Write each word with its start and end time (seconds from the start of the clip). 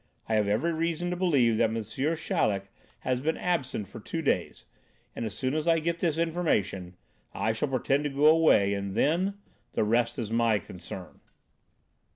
I 0.27 0.33
have 0.33 0.47
every 0.47 0.73
reason 0.73 1.11
to 1.11 1.15
believe 1.15 1.57
that 1.57 1.69
M. 1.69 1.75
Chaleck 2.15 2.71
has 3.01 3.21
been 3.21 3.37
absent 3.37 3.87
for 3.87 3.99
two 3.99 4.23
days, 4.23 4.65
and 5.15 5.25
as 5.25 5.35
soon 5.37 5.53
as 5.53 5.67
I 5.67 5.77
get 5.77 5.99
this 5.99 6.17
information, 6.17 6.95
I 7.35 7.51
shall 7.51 7.67
pretend 7.69 8.05
to 8.05 8.09
go 8.09 8.25
away, 8.25 8.73
and 8.73 8.95
then 8.95 9.35
the 9.73 9.83
rest 9.83 10.17
is 10.17 10.31
my 10.31 10.57
concern." 10.57 11.19